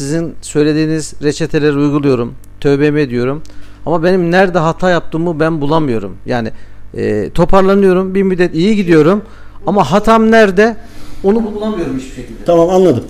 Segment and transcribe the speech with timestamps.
[0.00, 2.34] Sizin söylediğiniz reçeteleri uyguluyorum.
[2.60, 3.42] Tövbemi ediyorum.
[3.86, 6.16] Ama benim nerede hata yaptığımı ben bulamıyorum.
[6.26, 6.50] Yani
[6.94, 8.14] e, toparlanıyorum.
[8.14, 9.22] Bir müddet iyi gidiyorum.
[9.66, 10.76] Ama hatam nerede?
[11.24, 12.44] Onu bulamıyorum hiçbir şekilde.
[12.46, 13.04] Tamam anladım.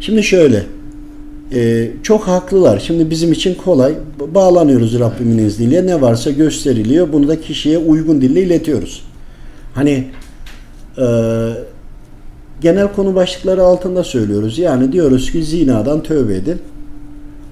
[0.00, 0.66] Şimdi şöyle.
[1.54, 2.78] Ee, çok haklılar.
[2.78, 3.92] Şimdi bizim için kolay.
[4.20, 5.86] Ba- Bağlanıyoruz Rabbimin izniyle.
[5.86, 7.12] Ne varsa gösteriliyor.
[7.12, 9.04] Bunu da kişiye uygun dille iletiyoruz.
[9.74, 10.06] Hani
[10.98, 11.04] e,
[12.64, 14.58] genel konu başlıkları altında söylüyoruz.
[14.58, 16.58] Yani diyoruz ki zinadan tövbe edin.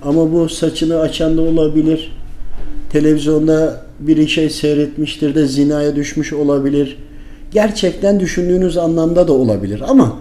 [0.03, 2.17] Ama bu saçını açan da olabilir.
[2.93, 6.97] Televizyonda bir şey seyretmiştir de zinaya düşmüş olabilir.
[7.51, 10.19] Gerçekten düşündüğünüz anlamda da olabilir ama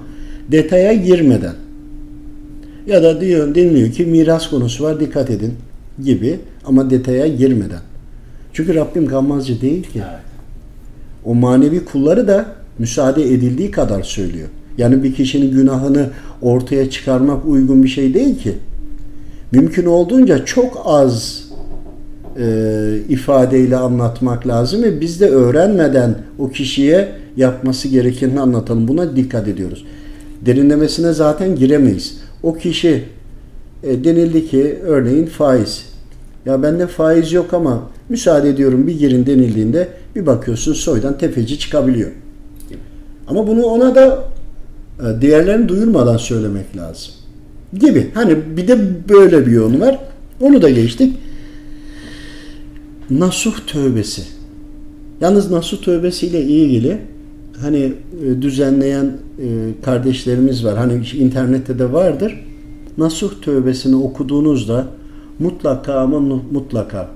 [0.52, 1.56] detaya girmeden
[2.88, 5.54] ya da diyor deniliyor ki miras konusu var dikkat edin
[6.04, 7.82] gibi ama detaya girmeden.
[8.54, 10.02] Çünkü Rabbim gammazcı değil ki.
[11.26, 12.46] O manevi kulları da
[12.80, 14.48] müsaade edildiği kadar söylüyor.
[14.82, 16.10] Yani bir kişinin günahını
[16.42, 18.54] ortaya çıkarmak uygun bir şey değil ki.
[19.52, 21.44] Mümkün olduğunca çok az
[22.40, 28.88] e, ifadeyle anlatmak lazım ve biz de öğrenmeden o kişiye yapması gerekenini anlatalım.
[28.88, 29.86] Buna dikkat ediyoruz.
[30.46, 32.18] Derinlemesine zaten giremeyiz.
[32.44, 33.04] O kişi
[33.84, 35.86] e, denildi ki örneğin faiz.
[36.46, 42.12] Ya bende faiz yok ama müsaade ediyorum bir girin denildiğinde bir bakıyorsun soydan tefeci çıkabiliyor.
[43.28, 44.32] Ama bunu ona da
[45.22, 47.14] diğerlerini duyurmadan söylemek lazım.
[47.80, 48.12] Gibi.
[48.14, 50.00] Hani bir de böyle bir yönü var.
[50.42, 51.18] Onu da geçtik.
[53.10, 54.22] Nasuh tövbesi.
[55.22, 56.98] Yalnız nasuh tövbesiyle ilgili
[57.62, 57.94] hani
[58.26, 59.48] e, düzenleyen e,
[59.84, 60.78] kardeşlerimiz var.
[60.78, 62.46] Hani internette de vardır.
[62.98, 64.88] Nasuh tövbesini okuduğunuzda
[65.40, 66.20] mutlaka ama
[66.52, 67.10] mutlaka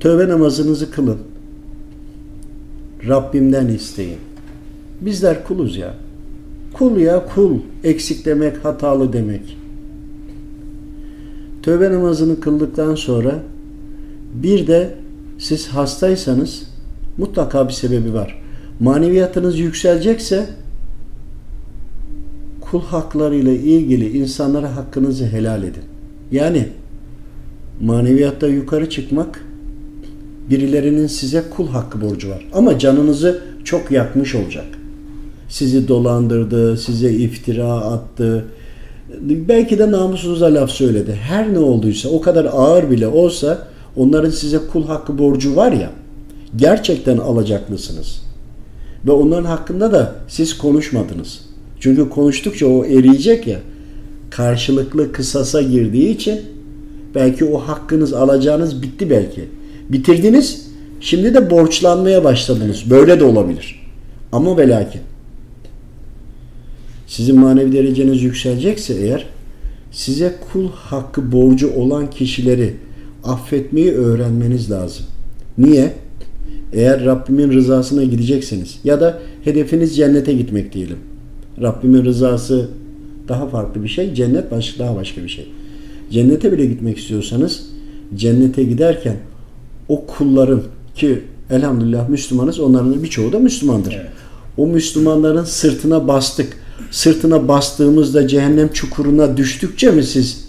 [0.00, 1.18] tövbe namazınızı kılın.
[3.08, 4.18] Rabbimden isteyin.
[5.00, 5.94] Bizler kuluz ya.
[6.74, 7.58] Kul ya kul.
[7.84, 9.58] Eksik demek, hatalı demek.
[11.62, 13.42] Tövbe namazını kıldıktan sonra
[14.34, 14.94] bir de
[15.38, 16.62] siz hastaysanız
[17.18, 18.42] mutlaka bir sebebi var.
[18.80, 20.46] Maneviyatınız yükselecekse
[22.60, 25.82] kul hakları ile ilgili insanlara hakkınızı helal edin.
[26.32, 26.68] Yani
[27.80, 29.44] maneviyatta yukarı çıkmak
[30.50, 32.46] birilerinin size kul hakkı borcu var.
[32.52, 34.66] Ama canınızı çok yakmış olacak.
[35.54, 38.44] Sizi dolandırdı, size iftira attı.
[39.20, 41.12] Belki de namusunuza laf söyledi.
[41.22, 45.90] Her ne olduysa o kadar ağır bile olsa onların size kul hakkı borcu var ya
[46.56, 48.22] gerçekten alacaklısınız.
[49.06, 51.40] Ve onların hakkında da siz konuşmadınız.
[51.80, 53.58] Çünkü konuştukça o eriyecek ya
[54.30, 56.40] karşılıklı kısasa girdiği için
[57.14, 59.44] belki o hakkınız alacağınız bitti belki.
[59.88, 60.66] Bitirdiniz
[61.00, 62.90] şimdi de borçlanmaya başladınız.
[62.90, 63.90] Böyle de olabilir.
[64.32, 65.00] Ama ve lakin
[67.16, 69.26] sizin manevi dereceniz yükselecekse eğer
[69.92, 72.74] size kul hakkı borcu olan kişileri
[73.24, 75.06] affetmeyi öğrenmeniz lazım.
[75.58, 75.92] Niye?
[76.72, 80.96] Eğer Rabbimin rızasına gidecekseniz ya da hedefiniz cennete gitmek diyelim.
[81.62, 82.68] Rabbimin rızası
[83.28, 85.48] daha farklı bir şey, cennet başka daha başka bir şey.
[86.10, 87.66] Cennete bile gitmek istiyorsanız
[88.16, 89.16] cennete giderken
[89.88, 90.62] o kulların
[90.94, 91.20] ki
[91.50, 93.92] elhamdülillah Müslümanız onların birçoğu da Müslümandır.
[93.92, 94.06] Evet.
[94.56, 96.63] O Müslümanların sırtına bastık.
[96.90, 100.44] Sırtına bastığımızda cehennem çukuruna düştükçe mi siz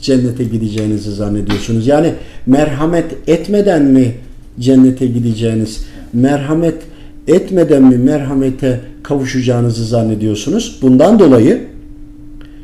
[0.00, 1.86] cennete gideceğinizi zannediyorsunuz?
[1.86, 2.14] Yani
[2.46, 4.14] merhamet etmeden mi
[4.60, 6.82] cennete gideceğiniz, merhamet
[7.28, 10.78] etmeden mi merhamete kavuşacağınızı zannediyorsunuz?
[10.82, 11.66] Bundan dolayı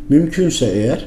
[0.08, 1.04] mümkünse eğer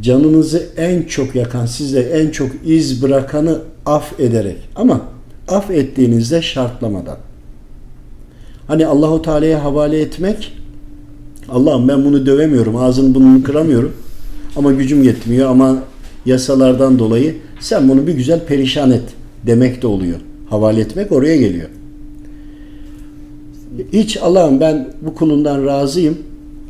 [0.00, 5.00] canınızı en çok yakan, sizde en çok iz bırakanı af ederek ama
[5.48, 7.16] af ettiğinizde şartlamadan.
[8.66, 10.52] Hani Allahu Teala'ya havale etmek
[11.48, 13.92] Allah'ım ben bunu dövemiyorum, ağzını bunu kıramıyorum
[14.56, 15.78] ama gücüm yetmiyor ama
[16.26, 19.02] yasalardan dolayı sen bunu bir güzel perişan et
[19.46, 20.20] demek de oluyor.
[20.50, 21.68] Havale etmek oraya geliyor.
[23.92, 26.18] Hiç Allah'ım ben bu kulundan razıyım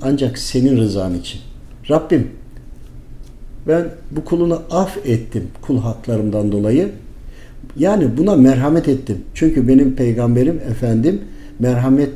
[0.03, 1.41] ancak senin rızan için.
[1.91, 2.29] Rabbim
[3.69, 6.89] ben bu kulunu af ettim kul haklarımdan dolayı.
[7.79, 9.19] Yani buna merhamet ettim.
[9.35, 11.21] Çünkü benim peygamberim efendim
[11.59, 12.11] merhamet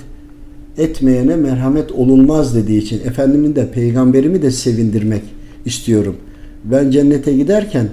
[0.78, 5.22] etmeyene merhamet olunmaz dediği için efendimin de peygamberimi de sevindirmek
[5.64, 6.16] istiyorum.
[6.64, 7.88] Ben cennete giderken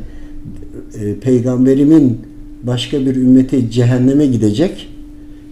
[1.02, 2.22] e, peygamberimin
[2.64, 4.90] başka bir ümmeti cehenneme gidecek.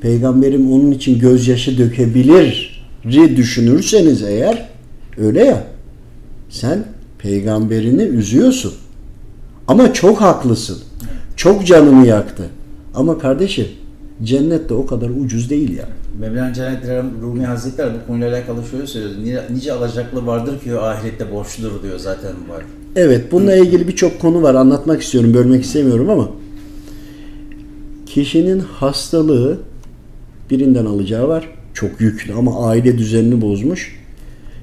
[0.01, 2.83] Peygamberim onun için gözyaşı dökebilir
[3.35, 4.69] düşünürseniz eğer
[5.17, 5.63] öyle ya
[6.49, 6.85] sen
[7.19, 8.73] peygamberini üzüyorsun.
[9.67, 10.77] Ama çok haklısın.
[11.35, 12.49] Çok canını yaktı.
[12.95, 13.65] Ama kardeşim
[14.23, 15.89] cennet de o kadar ucuz değil yani.
[16.19, 19.43] Mevlana Celaleddin Rumi Hazretleri bu konuyla alakalı şöyle söylüyor.
[19.49, 22.63] Nice, alacaklı vardır ki ahirette borçludur diyor zaten var.
[22.95, 26.29] Evet bununla ilgili birçok konu var anlatmak istiyorum bölmek istemiyorum ama
[28.05, 29.59] kişinin hastalığı
[30.49, 31.49] birinden alacağı var.
[31.73, 33.99] Çok yüklü ama aile düzenini bozmuş.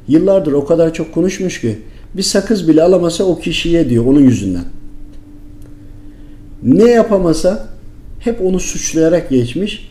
[0.08, 1.78] Yıllardır o kadar çok konuşmuş ki
[2.14, 4.64] bir sakız bile alamasa o kişiye diyor onun yüzünden.
[6.62, 7.68] Ne yapamasa
[8.20, 9.90] hep onu suçlayarak geçmiş.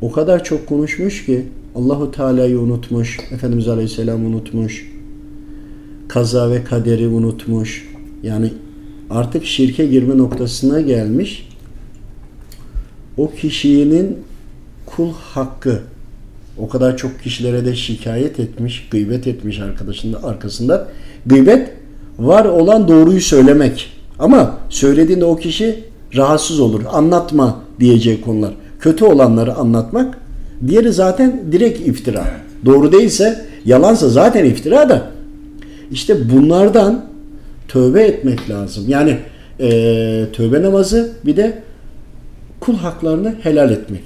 [0.00, 4.92] O kadar çok konuşmuş ki Allahu Teala'yı unutmuş, Efendimiz Aleyhisselam unutmuş,
[6.08, 7.90] kaza ve kaderi unutmuş.
[8.22, 8.52] Yani
[9.10, 11.48] artık şirke girme noktasına gelmiş.
[13.16, 14.18] O kişinin
[14.86, 15.80] kul hakkı
[16.58, 20.88] o kadar çok kişilere de şikayet etmiş, gıybet etmiş arkadaşının arkasında.
[21.26, 21.70] Gıybet
[22.18, 23.92] var olan doğruyu söylemek.
[24.18, 25.84] Ama söylediğinde o kişi
[26.16, 26.80] rahatsız olur.
[26.92, 28.52] Anlatma diyeceği konular.
[28.80, 30.18] Kötü olanları anlatmak.
[30.66, 32.24] Diğeri zaten direkt iftira.
[32.64, 35.02] Doğru değilse, yalansa zaten iftira da.
[35.90, 37.04] İşte bunlardan
[37.68, 38.84] tövbe etmek lazım.
[38.88, 39.16] Yani
[39.60, 39.68] e,
[40.32, 41.62] tövbe namazı bir de
[42.60, 44.02] kul haklarını helal etmek.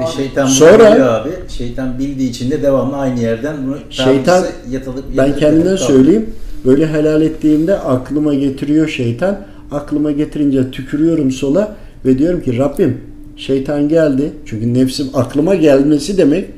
[0.00, 1.30] Bir şeytan bunu Sonra- biliyor abi.
[1.48, 5.90] Şeytan bildiği için de devamlı aynı yerden bunu Şeytan- tabirse yatılıp Ben yatılıp kendimden yatılıp
[5.90, 6.30] söyleyeyim.
[6.64, 9.38] Böyle helal ettiğimde aklıma getiriyor şeytan.
[9.72, 13.00] Aklıma getirince tükürüyorum sola ve diyorum ki Rabbim
[13.36, 14.32] şeytan geldi.
[14.46, 16.48] Çünkü nefsim aklıma gelmesi demek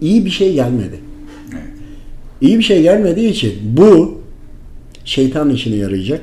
[0.00, 1.00] iyi bir şey gelmedi.
[1.52, 1.62] Evet.
[2.40, 4.20] İyi bir şey gelmediği için bu
[5.04, 6.20] şeytan işine yarayacak.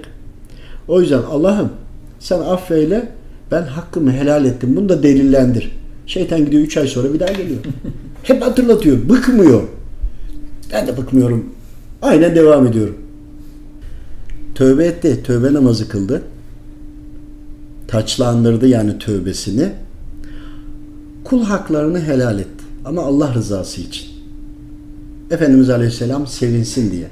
[0.88, 1.70] O yüzden Allah'ım
[2.20, 3.10] sen affeyle
[3.52, 4.76] ben hakkımı helal ettim.
[4.76, 5.72] Bunu da delillendir.
[6.08, 7.60] Şeytan gidiyor 3 ay sonra bir daha geliyor.
[8.24, 9.10] Hep hatırlatıyor.
[9.10, 9.62] Bıkmıyor.
[10.74, 11.46] Ben de bıkmıyorum.
[12.02, 12.98] Aynen devam ediyorum.
[14.59, 15.23] Tövbe etti.
[15.23, 16.21] Tövbe namazı kıldı.
[17.88, 19.69] Taçlandırdı yani tövbesini.
[21.23, 22.63] Kul haklarını helal etti.
[22.85, 24.07] Ama Allah rızası için.
[25.31, 27.07] Efendimiz Aleyhisselam sevinsin diye.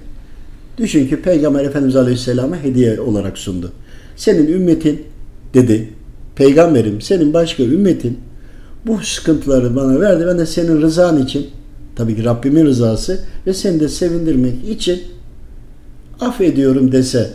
[0.78, 3.72] Düşün ki Peygamber Efendimiz Aleyhisselam'a hediye olarak sundu.
[4.16, 5.04] Senin ümmetin
[5.54, 5.90] dedi.
[6.36, 8.18] Peygamberim senin başka ümmetin
[8.88, 10.26] bu sıkıntıları bana verdi.
[10.28, 11.48] Ben de senin rızan için
[11.96, 15.02] tabii ki Rabbimin rızası ve seni de sevindirmek için
[16.20, 17.34] affediyorum dese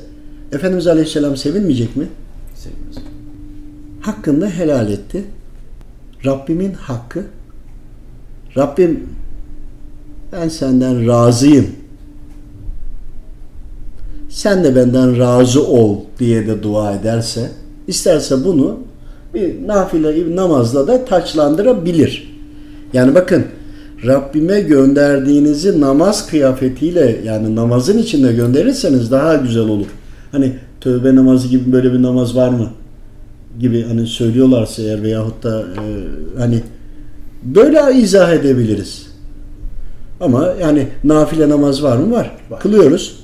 [0.53, 2.07] Efendimiz Aleyhisselam sevinmeyecek mi?
[2.55, 2.97] Sevgimiz.
[4.01, 5.25] Hakkında helal etti.
[6.25, 7.25] Rabbimin hakkı.
[8.57, 9.09] Rabbim
[10.33, 11.67] ben senden razıyım.
[14.29, 17.51] Sen de benden razı ol diye de dua ederse,
[17.87, 18.79] isterse bunu
[19.35, 22.39] bir nafile namazla da taçlandırabilir.
[22.93, 23.45] Yani bakın
[24.07, 29.87] Rabbime gönderdiğinizi namaz kıyafetiyle yani namazın içinde gönderirseniz daha güzel olur.
[30.33, 32.69] Hani tövbe namazı gibi böyle bir namaz var mı?
[33.61, 35.85] gibi hani söylüyorlarsa eğer veyahut da e,
[36.39, 36.61] hani
[37.43, 39.07] böyle izah edebiliriz.
[40.21, 42.11] Ama yani nafile namaz var mı?
[42.11, 42.31] Var.
[42.51, 42.61] Var.
[42.61, 43.19] Kılıyoruz.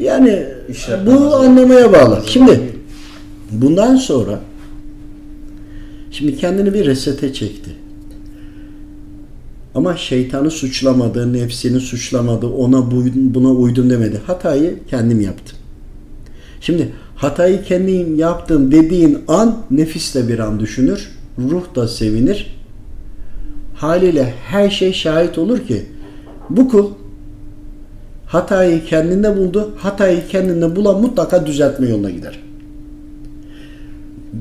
[0.00, 2.22] Yani İşrak bu anlamaya bağlı.
[2.26, 2.60] Şimdi
[3.50, 4.40] bundan sonra
[6.10, 7.70] şimdi kendini bir resete çekti.
[9.74, 13.04] Ama şeytanı suçlamadı, nefsini suçlamadı, ona bu-
[13.34, 14.20] buna uydum demedi.
[14.26, 15.58] Hatayı kendim yaptım.
[16.60, 22.56] Şimdi hatayı kendim yaptım dediğin an nefis de bir an düşünür, ruh da sevinir.
[23.74, 25.82] Haliyle her şey şahit olur ki
[26.50, 26.90] bu kul
[28.26, 29.74] hatayı kendinde buldu.
[29.78, 32.38] Hatayı kendinde bulan mutlaka düzeltme yoluna gider.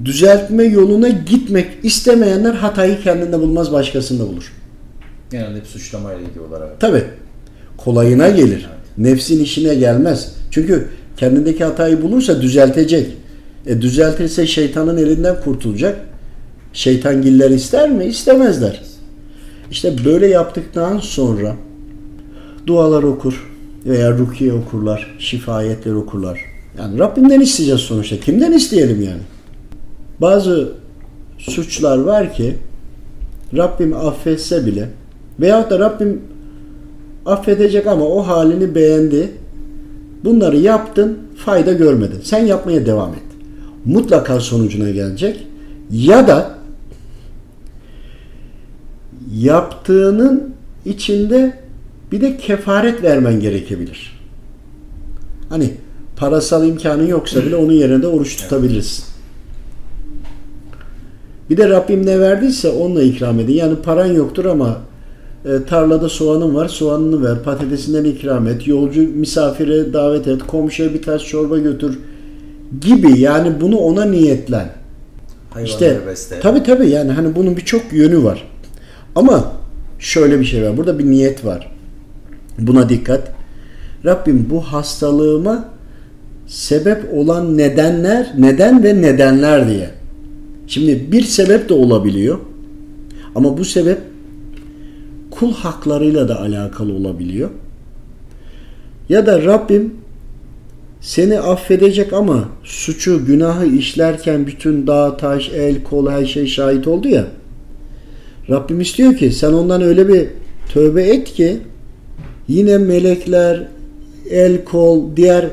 [0.05, 4.53] Düzeltme yoluna gitmek istemeyenler hatayı kendinde bulmaz başkasında bulur.
[5.33, 6.79] Genelde hep suçlamayla gidiyorlar abi.
[6.79, 7.03] Tabi
[7.77, 8.69] kolayına gelir.
[8.97, 10.35] Nefsin işine gelmez.
[10.51, 10.87] Çünkü
[11.17, 13.07] kendindeki hatayı bulursa düzeltecek.
[13.65, 15.99] E düzeltirse şeytanın elinden kurtulacak.
[16.73, 18.05] Şeytangiller ister mi?
[18.05, 18.81] İstemezler.
[19.71, 21.55] İşte böyle yaptıktan sonra
[22.67, 23.51] dualar okur
[23.85, 26.39] veya rukiye okurlar, şifayetler okurlar.
[26.77, 28.19] Yani Rabbimden isteyeceğiz sonuçta.
[28.19, 29.21] Kimden isteyelim yani?
[30.21, 30.71] Bazı
[31.37, 32.55] suçlar var ki
[33.57, 34.89] Rabbim affetse bile
[35.39, 36.21] veyahut da Rabbim
[37.25, 39.31] affedecek ama o halini beğendi.
[40.25, 42.19] Bunları yaptın, fayda görmedin.
[42.23, 43.23] Sen yapmaya devam et.
[43.85, 45.47] Mutlaka sonucuna gelecek.
[45.91, 46.55] Ya da
[49.35, 50.53] yaptığının
[50.85, 51.53] içinde
[52.11, 54.19] bir de kefaret vermen gerekebilir.
[55.49, 55.73] Hani
[56.15, 59.05] parasal imkanın yoksa bile onun yerine de oruç tutabilirsin.
[61.49, 63.53] Bir de Rabbim ne verdiyse onunla ikram edin.
[63.53, 64.77] Yani paran yoktur ama
[65.45, 71.01] e, tarlada soğanın var, soğanını ver, patatesinden ikram et, yolcu misafire davet et, komşuya bir
[71.01, 71.99] tas çorba götür
[72.81, 73.19] gibi.
[73.19, 74.69] Yani bunu ona niyetlen.
[75.49, 76.39] Hayvanları İşte besle.
[76.39, 78.47] tabi tabi yani hani bunun birçok yönü var.
[79.15, 79.51] Ama
[79.99, 80.77] şöyle bir şey var.
[80.77, 81.71] Burada bir niyet var.
[82.59, 83.31] Buna dikkat.
[84.05, 85.65] Rabbim bu hastalığıma
[86.47, 89.89] sebep olan nedenler, neden ve nedenler diye.
[90.67, 92.39] Şimdi bir sebep de olabiliyor.
[93.35, 93.97] Ama bu sebep
[95.39, 97.49] kul haklarıyla da alakalı olabiliyor.
[99.09, 99.93] Ya da Rabbim
[101.01, 107.07] seni affedecek ama suçu, günahı işlerken bütün dağ, taş, el, kol her şey şahit oldu
[107.07, 107.27] ya.
[108.49, 110.27] Rabbim istiyor ki sen ondan öyle bir
[110.73, 111.57] tövbe et ki
[112.47, 113.67] yine melekler,
[114.29, 115.45] el, kol, diğer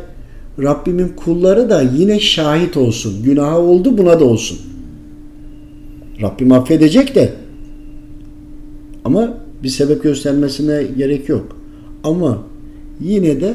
[0.62, 3.22] Rabbimin kulları da yine şahit olsun.
[3.22, 4.58] Günahı oldu buna da olsun.
[6.22, 7.32] Rabbim affedecek de
[9.04, 11.56] ama bir sebep göstermesine gerek yok.
[12.04, 12.42] Ama
[13.00, 13.54] yine de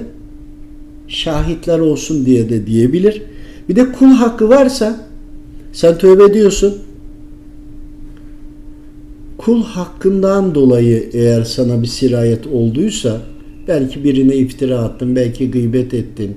[1.08, 3.22] şahitler olsun diye de diyebilir.
[3.70, 5.08] Bir de kul hakkı varsa
[5.74, 6.76] sen tövbe ediyorsun.
[9.38, 13.22] Kul hakkından dolayı eğer sana bir sirayet olduysa
[13.68, 16.36] belki birine iftira attın, belki gıybet ettin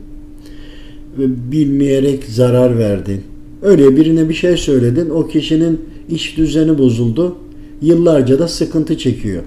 [1.18, 3.20] ve bilmeyerek zarar verdin.
[3.62, 7.36] Öyle birine bir şey söyledin, o kişinin iş düzeni bozuldu.
[7.82, 9.42] Yıllarca da sıkıntı çekiyor.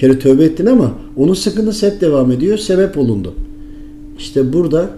[0.00, 3.34] Kere tövbe ettin ama onun sıkıntısı hep devam ediyor, sebep olundu.
[4.18, 4.90] İşte burada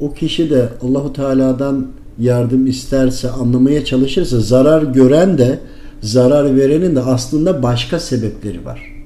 [0.00, 1.86] o kişi de Allahu Teala'dan
[2.18, 5.58] yardım isterse, anlamaya çalışırsa zarar gören de
[6.00, 9.02] zarar verenin de aslında başka sebepleri var.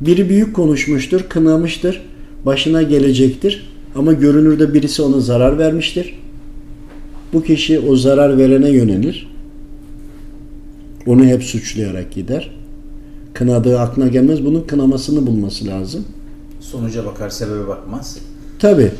[0.00, 2.02] Biri büyük konuşmuştur, kınamıştır,
[2.46, 6.18] başına gelecektir ama görünürde birisi ona zarar vermiştir.
[7.32, 9.34] Bu kişi o zarar verene yönelir.
[11.06, 12.63] Onu hep suçlayarak gider.
[13.34, 14.44] Kınadığı aklına gelmez.
[14.44, 16.04] Bunun kınamasını bulması lazım.
[16.60, 18.18] Sonuca bakar, sebebe bakmaz.
[18.58, 18.92] Tabi.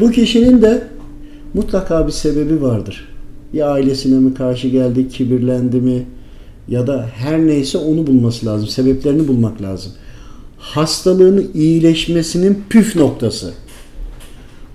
[0.00, 0.82] Bu kişinin de
[1.54, 3.08] mutlaka bir sebebi vardır.
[3.52, 6.06] Ya ailesine mi karşı geldi, kibirlendi mi
[6.68, 8.68] ya da her neyse onu bulması lazım.
[8.68, 9.92] Sebeplerini bulmak lazım.
[10.58, 13.52] Hastalığın iyileşmesinin püf noktası.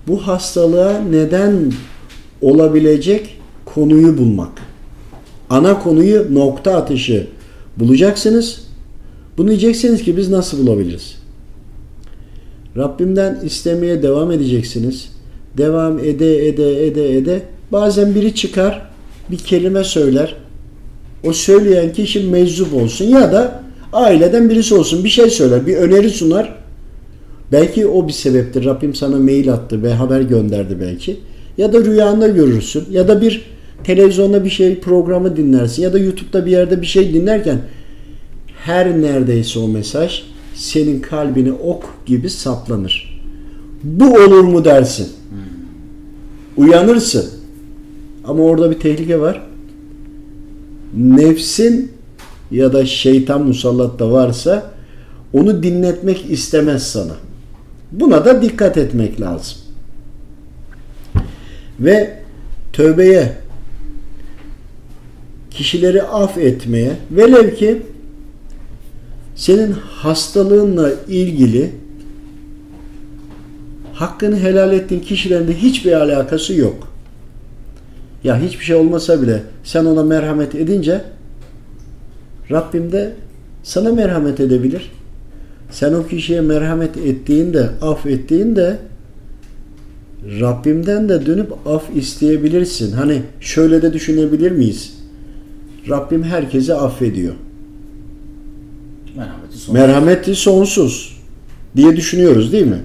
[0.08, 1.72] Bu hastalığa neden
[2.42, 4.52] olabilecek konuyu bulmak.
[5.50, 7.26] Ana konuyu nokta atışı
[7.76, 8.63] bulacaksınız.
[9.38, 11.16] Bunu diyeceksiniz ki biz nasıl bulabiliriz?
[12.76, 15.08] Rabbimden istemeye devam edeceksiniz.
[15.58, 17.42] Devam ede ede ede ede.
[17.72, 18.90] Bazen biri çıkar
[19.30, 20.36] bir kelime söyler.
[21.24, 23.62] O söyleyen kişi meczup olsun ya da
[23.92, 26.54] aileden birisi olsun bir şey söyler, bir öneri sunar.
[27.52, 28.64] Belki o bir sebeptir.
[28.64, 31.16] Rabbim sana mail attı ve haber gönderdi belki.
[31.58, 33.42] Ya da rüyanda görürsün ya da bir
[33.84, 37.58] televizyonda bir şey programı dinlersin ya da YouTube'da bir yerde bir şey dinlerken
[38.64, 40.22] her neredeyse o mesaj
[40.54, 43.20] senin kalbine ok gibi saplanır.
[43.82, 45.08] Bu olur mu dersin.
[46.56, 47.30] Uyanırsın.
[48.24, 49.46] Ama orada bir tehlike var.
[50.96, 51.92] Nefsin
[52.50, 54.70] ya da şeytan musallat da varsa
[55.32, 57.14] onu dinletmek istemez sana.
[57.92, 59.58] Buna da dikkat etmek lazım.
[61.80, 62.18] Ve
[62.72, 63.32] tövbeye,
[65.50, 67.82] kişileri affetmeye, velev ki
[69.34, 71.70] senin hastalığınla ilgili
[73.92, 76.88] hakkını helal ettiğin kişilerin de hiçbir alakası yok.
[78.24, 81.00] Ya hiçbir şey olmasa bile sen ona merhamet edince
[82.50, 83.12] Rabbim de
[83.62, 84.92] sana merhamet edebilir.
[85.70, 88.78] Sen o kişiye merhamet ettiğinde, af ettiğinde
[90.40, 92.92] Rabbimden de dönüp af isteyebilirsin.
[92.92, 94.94] Hani şöyle de düşünebilir miyiz?
[95.88, 97.34] Rabbim herkese affediyor.
[99.16, 99.74] Merhameti sonsuz.
[99.74, 101.20] Merhameti sonsuz
[101.76, 102.82] diye düşünüyoruz değil mi?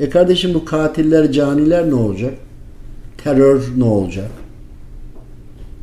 [0.00, 2.34] E kardeşim bu katiller, caniler ne olacak?
[3.24, 4.30] Terör ne olacak?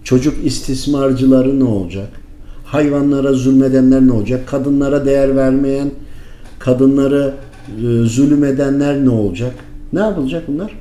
[0.04, 2.10] Çocuk istismarcıları ne olacak?
[2.66, 4.48] Hayvanlara zulmedenler ne olacak?
[4.48, 5.92] Kadınlara değer vermeyen,
[6.60, 7.34] kadınları
[7.68, 9.54] e, zulüm edenler ne olacak?
[9.94, 10.72] Ne yapılacak bunlar?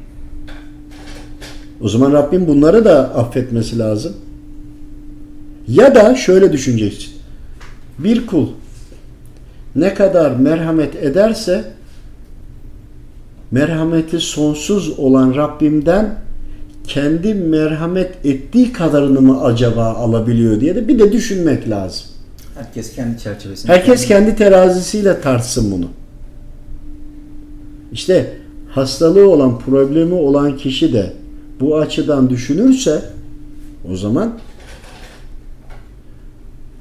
[1.80, 4.12] O zaman Rabbim bunları da affetmesi lazım.
[5.68, 7.12] Ya da şöyle düşüneceksin.
[7.99, 8.49] Bir kul
[9.76, 11.64] ne kadar merhamet ederse
[13.50, 16.14] merhameti sonsuz olan Rabbimden
[16.84, 22.06] kendi merhamet ettiği kadarını mı acaba alabiliyor diye de bir de düşünmek lazım.
[22.54, 23.72] Herkes kendi çerçevesinde.
[23.72, 25.86] Herkes kendi terazisiyle tartsın bunu.
[27.92, 28.32] İşte
[28.70, 31.12] hastalığı olan, problemi olan kişi de
[31.60, 33.02] bu açıdan düşünürse
[33.92, 34.32] o zaman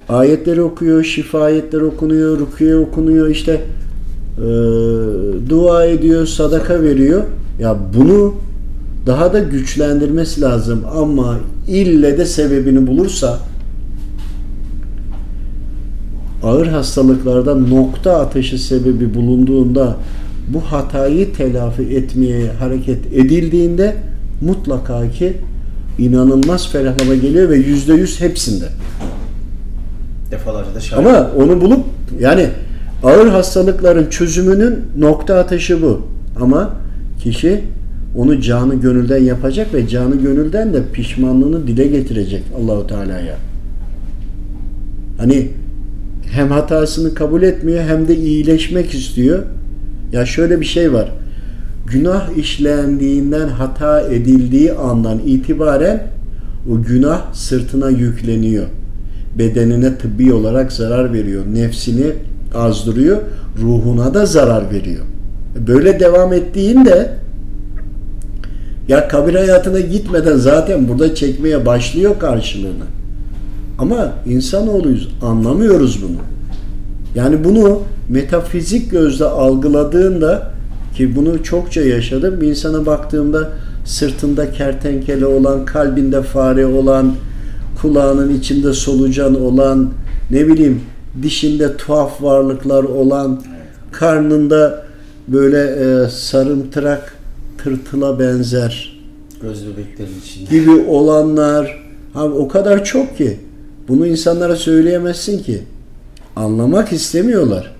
[0.09, 3.61] ayetleri okuyor, şifa ayetleri okunuyor, rukiye okunuyor, işte
[4.37, 4.47] e,
[5.49, 7.23] dua ediyor, sadaka veriyor.
[7.59, 8.33] Ya bunu
[9.05, 11.37] daha da güçlendirmesi lazım ama
[11.67, 13.39] ille de sebebini bulursa
[16.43, 19.95] ağır hastalıklarda nokta atışı sebebi bulunduğunda
[20.53, 23.95] bu hatayı telafi etmeye hareket edildiğinde
[24.41, 25.33] mutlaka ki
[25.97, 28.65] inanılmaz ferahlama geliyor ve yüzde yüz hepsinde.
[30.31, 31.07] Defalarca da şahit.
[31.07, 31.85] Ama onu bulup
[32.19, 32.47] yani
[33.03, 36.07] ağır hastalıkların çözümünün nokta atışı bu.
[36.41, 36.73] Ama
[37.19, 37.63] kişi
[38.15, 43.35] onu canı gönülden yapacak ve canı gönülden de pişmanlığını dile getirecek Allahu Teala'ya.
[45.17, 45.47] Hani
[46.31, 49.43] hem hatasını kabul etmiyor hem de iyileşmek istiyor.
[50.11, 51.11] Ya şöyle bir şey var.
[51.87, 56.03] Günah işlendiğinden hata edildiği andan itibaren
[56.71, 58.65] o günah sırtına yükleniyor.
[59.39, 61.43] Bedenine tıbbi olarak zarar veriyor.
[61.53, 62.05] Nefsini
[62.55, 63.17] azdırıyor.
[63.61, 65.05] Ruhuna da zarar veriyor.
[65.67, 67.09] Böyle devam ettiğinde
[68.87, 72.85] ya kabir hayatına gitmeden zaten burada çekmeye başlıyor karşılığını.
[73.79, 75.09] Ama insanoğluyuz.
[75.21, 76.17] Anlamıyoruz bunu.
[77.15, 80.51] Yani bunu metafizik gözle algıladığında
[80.95, 82.41] ki bunu çokça yaşadım.
[82.41, 83.49] Bir insana baktığımda
[83.85, 87.13] sırtında kertenkele olan, kalbinde fare olan,
[87.81, 89.89] kulağının içinde solucan olan,
[90.31, 90.81] ne bileyim
[91.23, 93.41] dişinde tuhaf varlıklar olan,
[93.91, 94.85] karnında
[95.27, 97.15] böyle e, sarımtırak
[97.63, 98.99] tırtıla benzer
[99.41, 100.49] Göz bebeklerin içinde.
[100.49, 101.83] gibi olanlar
[102.15, 103.39] abi o kadar çok ki
[103.87, 105.63] bunu insanlara söyleyemezsin ki.
[106.35, 107.75] Anlamak istemiyorlar.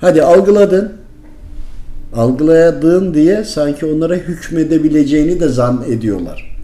[0.00, 0.92] Hadi algıladın.
[2.16, 6.55] Algıladığın diye sanki onlara hükmedebileceğini de zannediyorlar.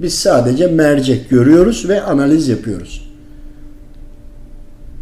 [0.00, 3.10] Biz sadece mercek görüyoruz ve analiz yapıyoruz.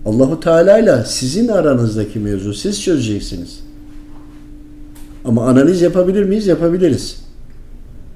[0.07, 3.61] Allahu Teala ile sizin aranızdaki mevzu siz çözeceksiniz.
[5.25, 6.47] Ama analiz yapabilir miyiz?
[6.47, 7.17] Yapabiliriz.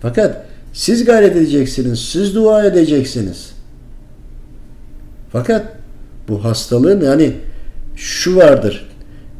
[0.00, 3.52] Fakat siz gayret edeceksiniz, siz dua edeceksiniz.
[5.32, 5.66] Fakat
[6.28, 7.32] bu hastalığın yani
[7.96, 8.88] şu vardır.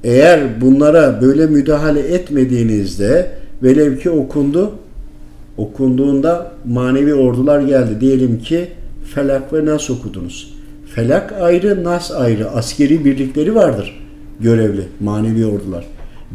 [0.04, 3.30] Eğer bunlara böyle müdahale etmediğinizde
[3.62, 4.74] velev ki okundu,
[5.58, 8.00] okunduğunda manevi ordular geldi.
[8.00, 8.68] Diyelim ki
[9.14, 10.54] Felak ve Nas okudunuz.
[10.94, 12.50] Felak ayrı, Nas ayrı.
[12.50, 14.00] Askeri birlikleri vardır
[14.40, 15.84] görevli, manevi ordular.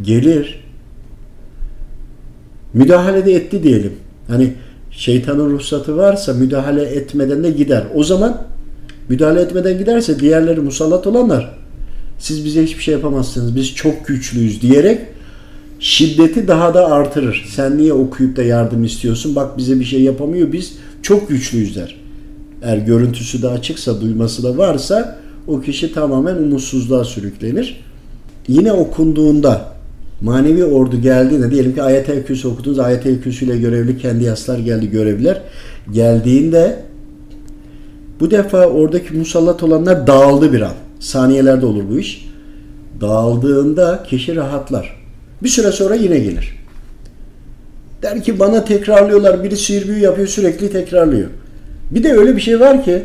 [0.02, 0.64] Gelir,
[2.74, 3.94] müdahale de etti diyelim.
[4.28, 4.54] Hani
[4.92, 7.84] şeytanın ruhsatı varsa müdahale etmeden de gider.
[7.96, 8.42] O zaman
[9.10, 11.64] müdahale etmeden giderse diğerleri musallat olanlar
[12.20, 13.56] siz bize hiçbir şey yapamazsınız.
[13.56, 15.02] Biz çok güçlüyüz diyerek
[15.84, 17.46] şiddeti daha da artırır.
[17.56, 19.36] Sen niye okuyup da yardım istiyorsun?
[19.36, 20.52] Bak bize bir şey yapamıyor.
[20.52, 21.96] Biz çok güçlüyüz der.
[22.62, 27.84] Eğer görüntüsü de açıksa, duyması da varsa o kişi tamamen umutsuzluğa sürüklenir.
[28.48, 29.66] Yine okunduğunda
[30.22, 32.80] manevi ordu geldiğinde diyelim ki ayet-el kürsü okudunuz.
[32.80, 35.42] Ayet-el kürsü ile görevli kendi yaslar geldi görevliler.
[35.92, 36.80] Geldiğinde
[38.20, 40.74] bu defa oradaki musallat olanlar dağıldı bir an.
[41.00, 42.30] Saniyelerde olur bu iş.
[43.02, 45.03] Dağıldığında kişi rahatlar.
[45.44, 46.56] Bir süre sonra yine gelir.
[48.02, 49.44] Der ki bana tekrarlıyorlar.
[49.44, 51.30] Biri sihir büyü yapıyor sürekli tekrarlıyor.
[51.92, 53.02] Bir de öyle bir şey var ki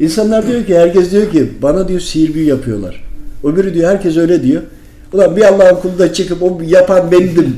[0.00, 3.04] insanlar diyor ki herkes diyor ki bana diyor sihir büyü yapıyorlar.
[3.44, 4.62] Öbürü diyor herkes öyle diyor.
[5.12, 7.56] Ulan bir Allah'ın kulu da çıkıp o yapan bendim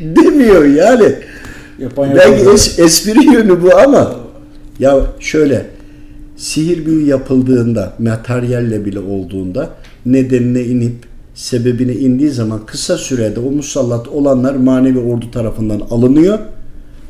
[0.00, 1.12] demiyor yani.
[1.78, 4.16] Yapan Belki es, espri yönü bu ama
[4.78, 5.66] ya şöyle
[6.36, 9.70] sihir büyü yapıldığında materyalle bile olduğunda
[10.06, 10.94] nedenine inip
[11.36, 16.38] sebebine indiği zaman kısa sürede o musallat olanlar manevi ordu tarafından alınıyor.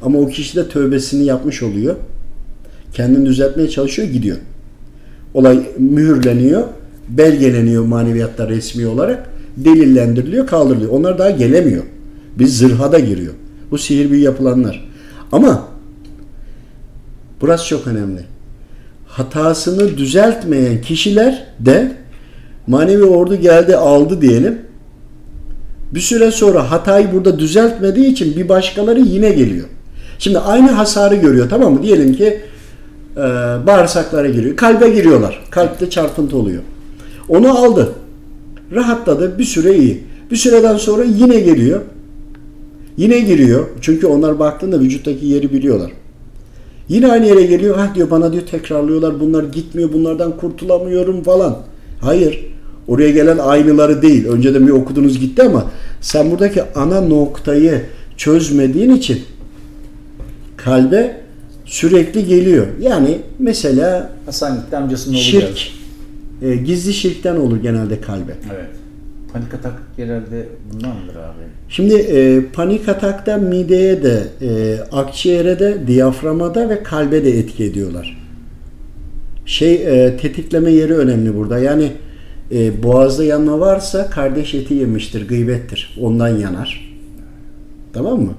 [0.03, 1.97] Ama o kişi de tövbesini yapmış oluyor.
[2.93, 4.37] Kendini düzeltmeye çalışıyor gidiyor.
[5.35, 6.65] Olay mühürleniyor,
[7.09, 10.91] belgeleniyor maneviyatta resmi olarak, delillendiriliyor, kaldırılıyor.
[10.91, 11.83] Onlar daha gelemiyor.
[12.39, 13.35] Biz zırhada giriyor.
[13.71, 14.89] Bu sihir büyü yapılanlar.
[15.33, 15.69] Ama
[17.41, 18.21] burası çok önemli.
[19.07, 21.93] Hatasını düzeltmeyen kişiler de
[22.67, 24.59] manevi ordu geldi aldı diyelim.
[25.95, 29.67] Bir süre sonra hatayı burada düzeltmediği için bir başkaları yine geliyor.
[30.19, 31.83] Şimdi aynı hasarı görüyor tamam mı?
[31.83, 32.41] Diyelim ki
[33.17, 33.21] e,
[33.67, 34.57] bağırsaklara giriyor.
[34.57, 35.45] Kalbe giriyorlar.
[35.51, 36.63] Kalpte çarpıntı oluyor.
[37.29, 37.93] Onu aldı.
[38.75, 39.39] Rahatladı.
[39.39, 40.05] Bir süre iyi.
[40.31, 41.81] Bir süreden sonra yine geliyor.
[42.97, 43.67] Yine giriyor.
[43.81, 45.93] Çünkü onlar baktığında vücuttaki yeri biliyorlar.
[46.89, 47.77] Yine aynı yere geliyor.
[47.77, 49.21] Ha diyor bana diyor tekrarlıyorlar.
[49.21, 49.93] Bunlar gitmiyor.
[49.93, 51.57] Bunlardan kurtulamıyorum falan.
[52.01, 52.56] Hayır.
[52.89, 54.27] Oraya gelen aynıları değil.
[54.27, 55.71] Önceden bir okudunuz gitti ama
[56.01, 57.81] sen buradaki ana noktayı
[58.17, 59.21] çözmediğin için
[60.57, 61.17] kalbe
[61.65, 62.67] sürekli geliyor.
[62.81, 65.43] Yani mesela Hasan gitti amcasının oğlu şirk,
[66.41, 66.53] geldi.
[66.53, 68.33] e, gizli şirkten olur genelde kalbe.
[68.55, 68.69] Evet.
[69.33, 71.43] Panik atak genelde bundan mıdır abi?
[71.69, 77.65] Şimdi e, panik atakta mideye de, e, akciğere de, diyaframa da ve kalbe de etki
[77.65, 78.19] ediyorlar.
[79.47, 81.59] Şey e, tetikleme yeri önemli burada.
[81.59, 81.93] Yani
[82.53, 85.97] e, boğazda yanma varsa kardeş eti yemiştir, gıybettir.
[86.01, 86.97] Ondan yanar.
[87.93, 88.33] Tamam mı?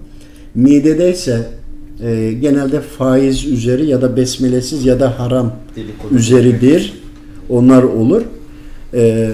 [0.56, 1.48] Midedeyse
[2.04, 6.15] e, genelde faiz üzeri ya da besmelesiz ya da haram Dedikodu.
[6.15, 6.93] üzeridir.
[7.50, 8.22] Onlar olur.
[8.93, 9.30] E,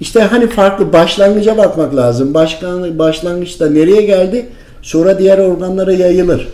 [0.00, 2.34] işte hani farklı başlangıca bakmak lazım.
[2.34, 4.46] Başkan, başlangıçta nereye geldi?
[4.82, 6.48] Sonra diğer organlara yayılır.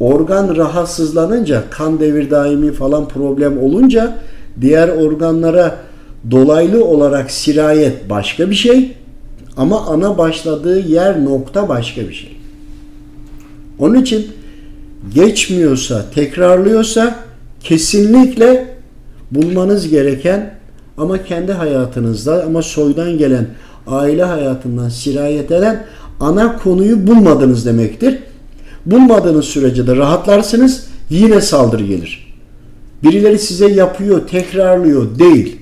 [0.00, 4.18] Organ rahatsızlanınca, kan devir daimi falan problem olunca
[4.60, 5.76] diğer organlara
[6.30, 8.92] dolaylı olarak sirayet başka bir şey
[9.56, 12.36] ama ana başladığı yer nokta başka bir şey.
[13.78, 14.26] Onun için
[15.14, 17.16] geçmiyorsa, tekrarlıyorsa
[17.60, 18.74] kesinlikle
[19.30, 20.54] bulmanız gereken
[20.98, 23.46] ama kendi hayatınızda ama soydan gelen
[23.86, 25.86] aile hayatından sirayet eden
[26.20, 28.18] ana konuyu bulmadınız demektir.
[28.86, 32.34] Bulmadığınız sürece de rahatlarsınız yine saldırı gelir.
[33.02, 35.61] Birileri size yapıyor, tekrarlıyor değil.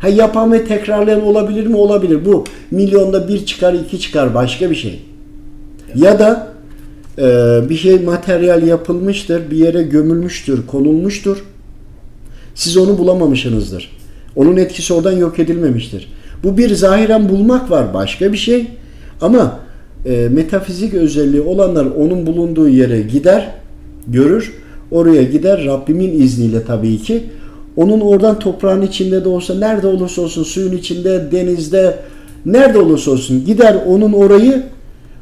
[0.00, 1.76] Ha yapan ve tekrarlayan olabilir mi?
[1.76, 2.24] Olabilir.
[2.24, 5.02] Bu milyonda bir çıkar, iki çıkar başka bir şey.
[5.94, 6.52] Ya da
[7.18, 7.24] e,
[7.68, 11.44] bir şey materyal yapılmıştır, bir yere gömülmüştür, konulmuştur.
[12.54, 13.96] Siz onu bulamamışsınızdır.
[14.36, 16.12] Onun etkisi oradan yok edilmemiştir.
[16.44, 18.66] Bu bir zahiren bulmak var başka bir şey.
[19.20, 19.58] Ama
[20.06, 23.50] e, metafizik özelliği olanlar onun bulunduğu yere gider,
[24.08, 24.52] görür.
[24.90, 27.24] Oraya gider Rabbimin izniyle tabii ki.
[27.80, 31.98] Onun oradan toprağın içinde de olsa, nerede olursa olsun, suyun içinde, denizde,
[32.46, 34.62] nerede olursa olsun gider onun orayı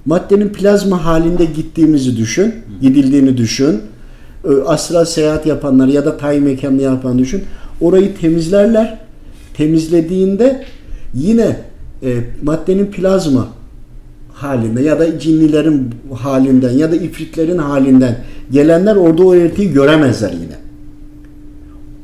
[0.07, 3.81] maddenin plazma halinde gittiğimizi düşün, gidildiğini düşün.
[4.67, 7.43] Astral seyahat yapanlar ya da tay mekanlı yapan düşün.
[7.81, 8.99] Orayı temizlerler.
[9.55, 10.65] Temizlediğinde
[11.15, 11.57] yine
[12.03, 12.09] e,
[12.43, 13.49] maddenin plazma
[14.33, 18.19] halinde ya da cinnilerin halinden ya da ifritlerin halinden
[18.51, 20.68] gelenler orada o eğretiyi göremezler yine.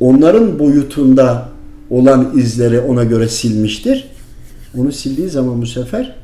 [0.05, 1.49] Onların boyutunda
[1.91, 4.05] olan izleri ona göre silmiştir.
[4.79, 6.15] Onu sildiği zaman bu sefer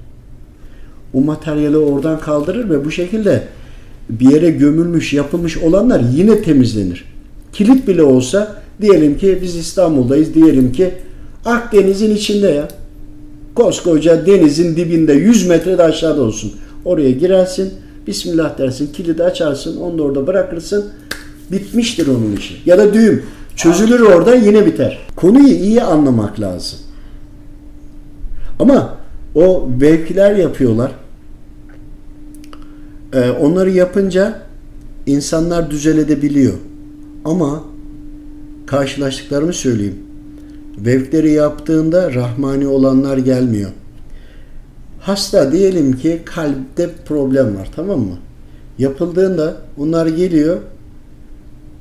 [1.15, 3.43] o materyali oradan kaldırır ve bu şekilde
[4.09, 7.05] bir yere gömülmüş, yapılmış olanlar yine temizlenir.
[7.53, 10.91] Kilit bile olsa diyelim ki biz İstanbul'dayız, diyelim ki
[11.45, 12.69] Akdeniz'in içinde ya.
[13.55, 16.53] Koskoca denizin dibinde 100 metrede aşağıda olsun.
[16.85, 17.73] Oraya girersin,
[18.07, 20.85] Bismillah dersin, kilidi açarsın, onu da orada bırakırsın.
[21.53, 22.55] Bitmiştir onun işi.
[22.67, 23.23] Ya da düğüm.
[23.57, 24.99] Çözülür orada yine biter.
[25.17, 26.79] Konuyu iyi anlamak lazım.
[28.59, 28.97] Ama
[29.35, 30.93] o vevkiler yapıyorlar.
[33.13, 34.43] Ee, onları yapınca
[35.07, 36.55] insanlar düzelebiliyor.
[37.25, 37.65] Ama
[38.67, 39.99] karşılaştıklarımı söyleyeyim.
[40.79, 43.71] Vevkleri yaptığında rahmani olanlar gelmiyor.
[45.01, 48.19] Hasta diyelim ki kalpte problem var tamam mı?
[48.79, 50.59] Yapıldığında onlar geliyor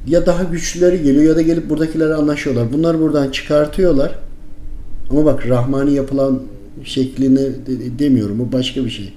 [0.07, 2.73] ya daha güçlüleri geliyor ya da gelip buradakileri anlaşıyorlar.
[2.73, 4.15] Bunlar buradan çıkartıyorlar.
[5.09, 6.41] Ama bak rahmani yapılan
[6.83, 7.39] şeklini
[7.99, 8.41] demiyorum.
[8.41, 9.13] O başka bir şey.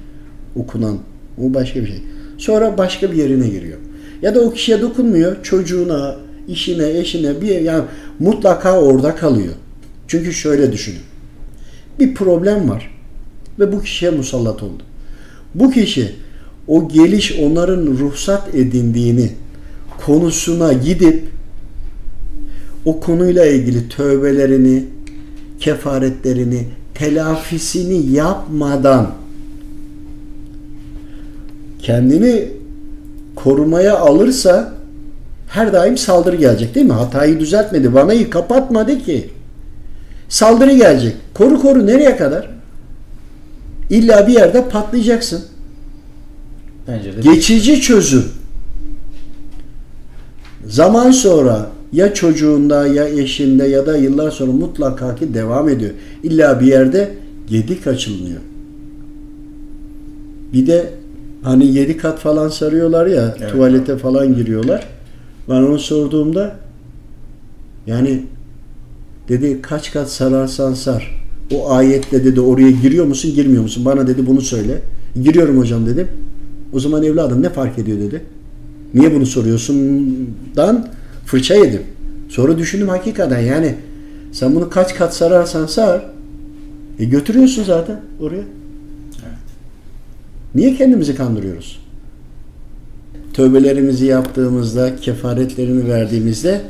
[0.56, 0.98] Okunan.
[1.38, 2.02] O başka bir şey.
[2.38, 3.78] Sonra başka bir yerine giriyor.
[4.22, 5.42] Ya da o kişiye dokunmuyor.
[5.42, 6.16] Çocuğuna,
[6.48, 7.84] işine, eşine bir yani
[8.18, 9.54] mutlaka orada kalıyor.
[10.08, 11.02] Çünkü şöyle düşünün.
[11.98, 12.90] Bir problem var
[13.58, 14.82] ve bu kişiye musallat oldu.
[15.54, 16.12] Bu kişi
[16.68, 19.30] o geliş onların ruhsat edindiğini
[20.06, 21.28] konusuna gidip
[22.84, 24.84] o konuyla ilgili tövbelerini,
[25.60, 29.10] kefaretlerini, telafisini yapmadan
[31.82, 32.48] kendini
[33.36, 34.72] korumaya alırsa
[35.48, 36.92] her daim saldırı gelecek değil mi?
[36.92, 39.30] Hatayı düzeltmedi, vanayı kapatmadı ki.
[40.28, 41.16] Saldırı gelecek.
[41.34, 42.50] Koru koru nereye kadar?
[43.90, 45.44] İlla bir yerde patlayacaksın.
[46.88, 47.20] Bence de.
[47.20, 48.41] Geçici çözüm.
[50.72, 55.90] Zaman sonra ya çocuğunda ya eşinde ya da yıllar sonra mutlaka ki devam ediyor.
[56.22, 57.10] İlla bir yerde
[57.46, 58.40] gedik açılmıyor.
[60.52, 60.90] Bir de
[61.42, 63.52] hani yedi kat falan sarıyorlar ya Evet.
[63.52, 64.86] tuvalete falan giriyorlar.
[65.48, 66.56] Ben onu sorduğumda
[67.86, 68.22] yani
[69.28, 71.22] dedi kaç kat sararsan sar.
[71.54, 73.84] O ayette dedi oraya giriyor musun girmiyor musun?
[73.84, 74.82] Bana dedi bunu söyle.
[75.22, 76.08] Giriyorum hocam dedim.
[76.72, 78.22] O zaman evladım ne fark ediyor dedi.
[78.94, 79.76] Niye bunu soruyorsun?
[80.56, 80.88] Dan
[81.26, 81.82] fırça yedim.
[82.28, 83.74] Sonra düşündüm hakikaten yani
[84.32, 86.04] sen bunu kaç kat sararsan sar
[86.98, 88.44] e götürüyorsun zaten oraya.
[90.54, 91.82] Niye kendimizi kandırıyoruz?
[93.34, 96.60] Tövbelerimizi yaptığımızda, kefaretlerini verdiğimizde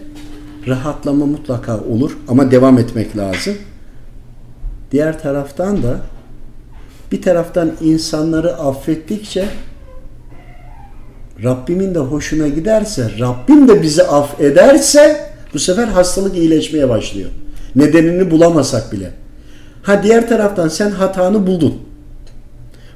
[0.66, 3.54] rahatlama mutlaka olur ama devam etmek lazım.
[4.92, 6.00] Diğer taraftan da
[7.12, 9.48] bir taraftan insanları affettikçe
[11.44, 15.20] Rabbimin de hoşuna giderse, Rabbim de bizi affederse
[15.54, 17.30] bu sefer hastalık iyileşmeye başlıyor.
[17.76, 19.10] Nedenini bulamasak bile.
[19.82, 21.74] Ha diğer taraftan sen hatanı buldun.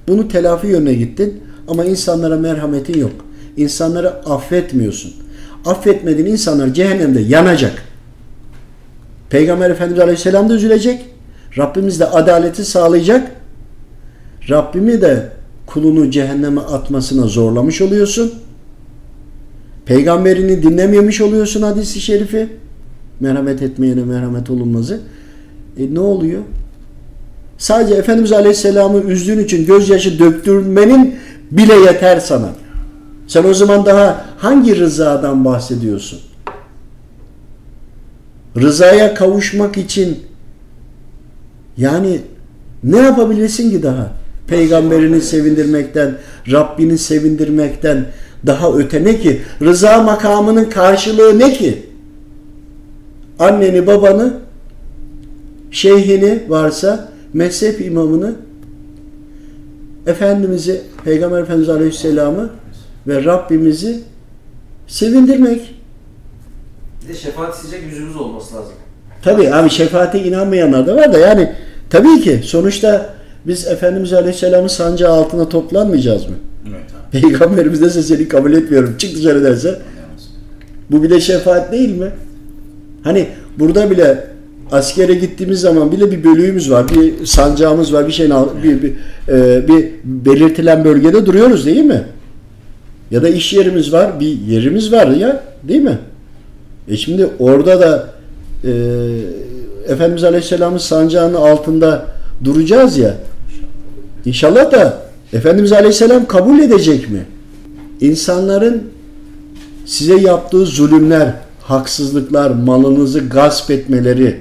[0.08, 3.12] Bunu telafi yönüne gittin ama insanlara merhametin yok.
[3.56, 5.12] İnsanları affetmiyorsun.
[5.64, 7.82] Affetmediğin insanlar cehennemde yanacak.
[9.30, 11.04] Peygamber Efendimiz Aleyhisselam da üzülecek.
[11.58, 13.30] Rabbimiz de adaleti sağlayacak.
[14.50, 15.35] Rabbimi de
[15.66, 18.32] kulunu cehenneme atmasına zorlamış oluyorsun.
[19.86, 22.48] Peygamberini dinlememiş oluyorsun hadisi şerifi.
[23.20, 25.00] Merhamet etmeyene merhamet olunmazı.
[25.78, 26.42] E ne oluyor?
[27.58, 31.14] Sadece Efendimiz Aleyhisselam'ı üzdüğün için gözyaşı döktürmenin
[31.50, 32.48] bile yeter sana.
[33.26, 36.18] Sen o zaman daha hangi rızadan bahsediyorsun?
[38.56, 40.18] Rızaya kavuşmak için
[41.76, 42.20] yani
[42.84, 44.12] ne yapabilirsin ki daha?
[44.46, 46.14] Peygamberini sevindirmekten,
[46.52, 48.06] Rabbini sevindirmekten
[48.46, 49.42] daha öte ne ki?
[49.62, 51.86] Rıza makamının karşılığı ne ki?
[53.38, 54.34] Anneni, babanı,
[55.70, 58.34] şeyhini varsa, mezhep imamını,
[60.06, 62.50] Efendimiz'i, Peygamber Efendimiz Aleyhisselam'ı
[63.06, 64.00] ve Rabbimizi
[64.86, 65.74] sevindirmek.
[67.02, 68.72] Bir de şefaat isteyecek yüzümüz olması lazım.
[69.22, 71.52] Tabi abi şefaate inanmayanlar da var da yani
[71.90, 73.15] tabii ki sonuçta
[73.46, 76.34] biz Efendimiz Aleyhisselam'ın sancağı altına toplanmayacağız mı?
[76.68, 76.80] Evet
[77.14, 77.20] abi.
[77.20, 78.94] Peygamberimiz de seni kabul etmiyorum.
[78.98, 79.78] Çık dışarı derse.
[80.90, 82.10] Bu bir de şefaat değil mi?
[83.02, 83.26] Hani
[83.58, 84.26] burada bile
[84.72, 86.86] askere gittiğimiz zaman bile bir bölüğümüz var.
[86.88, 88.06] Bir sancağımız var.
[88.06, 88.32] Bir şeyin
[88.62, 88.92] bir, bir,
[89.28, 92.02] e, bir belirtilen bölgede duruyoruz değil mi?
[93.10, 94.20] Ya da iş yerimiz var.
[94.20, 95.98] Bir yerimiz var ya değil mi?
[96.88, 98.08] E şimdi orada da
[98.64, 98.72] e,
[99.88, 102.06] Efendimiz Aleyhisselam'ın sancağının altında
[102.44, 103.14] duracağız ya.
[104.26, 107.24] İnşallah da Efendimiz Aleyhisselam kabul edecek mi?
[108.00, 108.82] İnsanların
[109.84, 114.36] size yaptığı zulümler, haksızlıklar, malınızı gasp etmeleri,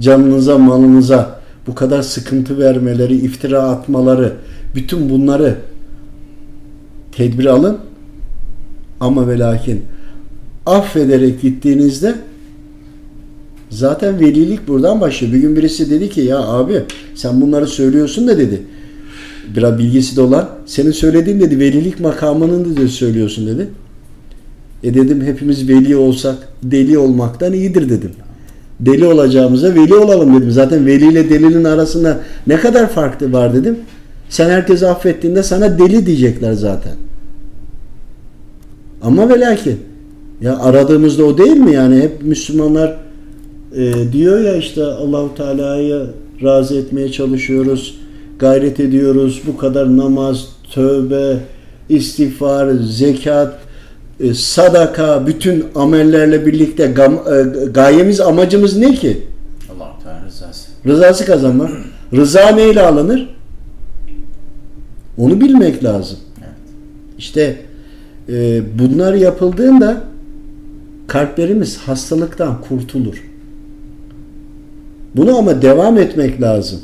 [0.00, 4.32] canınıza, malınıza bu kadar sıkıntı vermeleri, iftira atmaları,
[4.74, 5.56] bütün bunları
[7.12, 7.78] tedbir alın.
[9.00, 9.84] Ama ve lakin
[10.66, 12.14] affederek gittiğinizde
[13.70, 15.32] zaten velilik buradan başlıyor.
[15.32, 16.82] Bir gün birisi dedi ki ya abi
[17.14, 18.62] sen bunları söylüyorsun da dedi.
[19.56, 23.68] Biraz bilgisi de olan senin söylediğin dedi velilik makamının dedi söylüyorsun dedi.
[24.82, 28.10] E dedim hepimiz veli olsak deli olmaktan iyidir dedim.
[28.80, 30.50] Deli olacağımıza veli olalım dedim.
[30.50, 33.76] Zaten veli ile delinin arasında ne kadar fark var dedim.
[34.28, 36.94] Sen herkesi affettiğinde sana deli diyecekler zaten.
[39.02, 39.78] Ama ve lakin
[40.40, 42.96] ya aradığımızda o değil mi yani hep Müslümanlar
[43.76, 46.06] e, diyor ya işte Allahu Teala'yı
[46.42, 47.98] razı etmeye çalışıyoruz,
[48.38, 49.42] gayret ediyoruz.
[49.46, 51.36] Bu kadar namaz, tövbe,
[51.88, 53.58] istiğfar, zekat,
[54.20, 59.22] e, sadaka, bütün amellerle birlikte gam, e, gayemiz, amacımız ne ki?
[59.74, 60.68] allah Teala rızası.
[60.86, 61.70] Rızası kazanmak.
[62.14, 63.34] Rıza neyle alınır?
[65.18, 66.18] Onu bilmek lazım.
[66.38, 66.50] Evet.
[67.18, 67.56] İşte
[68.28, 70.00] e, bunlar yapıldığında
[71.06, 73.24] kalplerimiz hastalıktan kurtulur.
[75.16, 76.80] Bunu ama devam etmek lazım.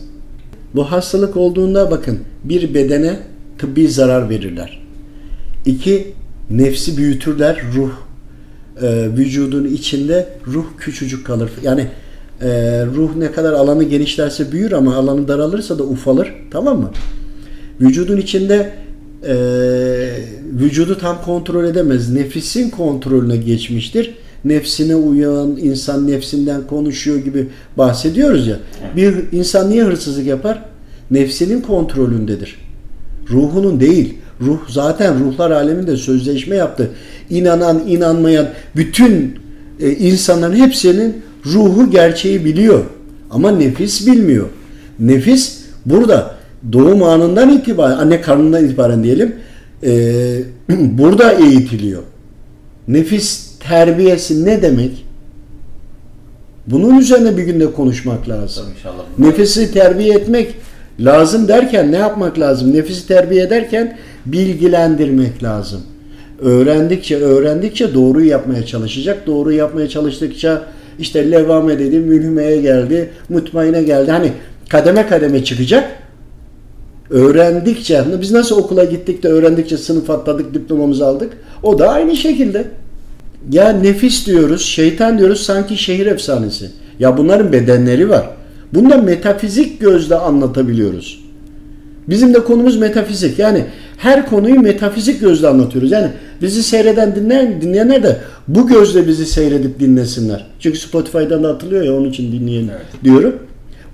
[0.75, 3.19] Bu hastalık olduğunda bakın bir bedene
[3.59, 4.81] tıbbi zarar verirler.
[5.67, 6.13] İki
[6.51, 7.63] nefsi büyütürler.
[7.75, 7.93] Ruh
[8.83, 11.51] e, vücudun içinde ruh küçücük kalır.
[11.63, 11.87] Yani
[12.41, 12.49] e,
[12.87, 16.33] ruh ne kadar alanı genişlerse büyür ama alanı daralırsa da ufalır.
[16.51, 16.91] Tamam mı?
[17.81, 18.73] Vücudun içinde
[19.27, 19.35] e,
[20.61, 22.13] vücudu tam kontrol edemez.
[22.13, 24.15] Nefisin kontrolüne geçmiştir.
[24.45, 28.57] Nefsine uyan, insan nefsinden konuşuyor gibi bahsediyoruz ya.
[28.97, 30.63] Bir insan niye hırsızlık yapar?
[31.11, 32.59] Nefsinin kontrolündedir.
[33.31, 34.15] Ruhunun değil.
[34.41, 36.91] Ruh zaten ruhlar aleminde sözleşme yaptı.
[37.31, 39.39] İnanan, inanmayan bütün
[39.81, 42.85] e, insanların hepsinin ruhu gerçeği biliyor.
[43.31, 44.47] Ama nefis bilmiyor.
[44.99, 46.35] Nefis burada
[46.73, 49.35] doğum anından itibaren, anne karnından itibaren diyelim,
[49.83, 52.03] e, burada eğitiliyor.
[52.89, 55.07] Nefis terbiyesi ne demek?
[56.67, 58.67] Bunun üzerine bir günde konuşmak lazım.
[58.79, 59.05] İnşallah.
[59.19, 60.55] Nefisi terbiye etmek
[61.01, 62.75] lazım derken ne yapmak lazım?
[62.75, 65.81] Nefisi terbiye ederken bilgilendirmek lazım.
[66.41, 69.27] Öğrendikçe öğrendikçe doğruyu yapmaya çalışacak.
[69.27, 70.63] Doğru yapmaya çalıştıkça
[70.99, 74.11] işte levame dedi, mülhümeye geldi, mutmaine geldi.
[74.11, 74.33] Hani
[74.69, 75.91] kademe kademe çıkacak.
[77.11, 81.33] Öğrendikçe, biz nasıl okula gittik de öğrendikçe sınıf atladık, diplomamızı aldık.
[81.63, 82.65] O da aynı şekilde.
[83.51, 86.71] Ya nefis diyoruz, şeytan diyoruz sanki şehir efsanesi.
[86.99, 88.31] Ya bunların bedenleri var.
[88.75, 91.25] Bunu da metafizik gözle anlatabiliyoruz.
[92.09, 93.39] Bizim de konumuz metafizik.
[93.39, 93.65] Yani
[93.97, 95.91] her konuyu metafizik gözle anlatıyoruz.
[95.91, 96.09] Yani
[96.43, 98.17] bizi seyreden dinleyen, dinleyenler de
[98.49, 100.47] bu gözle bizi seyredip dinlesinler.
[100.61, 103.05] Çünkü Spotify'dan da atılıyor ya onun için dinleyin Evet.
[103.05, 103.35] diyorum.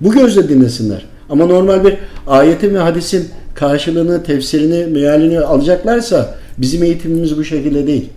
[0.01, 1.05] Bu gözle dinlesinler.
[1.29, 1.93] Ama normal bir
[2.27, 8.09] ayetin ve hadisin karşılığını, tefsirini, mealini alacaklarsa bizim eğitimimiz bu şekilde değil.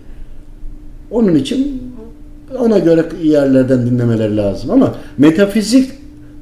[1.15, 1.83] Onun için
[2.59, 4.71] ona göre yerlerden dinlemeleri lazım.
[4.71, 5.91] Ama metafizik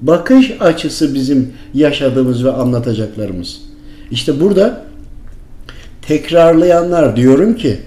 [0.01, 3.61] bakış açısı bizim yaşadığımız ve anlatacaklarımız.
[4.11, 4.83] İşte burada
[6.03, 7.81] tekrarlayanlar diyorum ki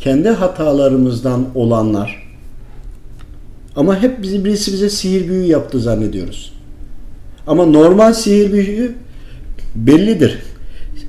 [0.00, 2.26] kendi hatalarımızdan olanlar
[3.76, 6.52] ama hep bizi birisi bize sihir büyü yaptı zannediyoruz.
[7.46, 8.94] Ama normal sihir büyü
[9.74, 10.38] bellidir.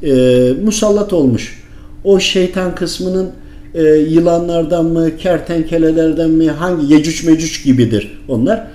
[0.04, 1.64] Ee, musallat olmuş.
[2.04, 3.32] O şeytan kısmının
[3.78, 8.68] e, yılanlardan mı, kertenkelelerden mi, hangi yecüc mecüc gibidir onlar.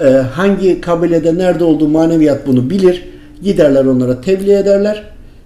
[0.00, 3.04] Ee, hangi kabilede nerede olduğu maneviyat bunu bilir.
[3.42, 5.02] Giderler onlara tebliğ ederler.